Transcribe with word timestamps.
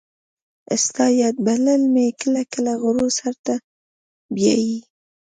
ستا 0.83 1.05
یاد 1.21 1.35
بلبل 1.45 1.81
مې 1.93 2.05
کله 2.21 2.41
کله 2.53 2.71
غرو 2.81 3.07
سرو 3.17 3.39
ته 3.45 3.55
بیايي 4.35 4.77